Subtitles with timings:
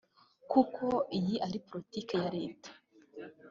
[0.51, 0.85] kuko
[1.17, 2.69] iyi ari politiki ya leta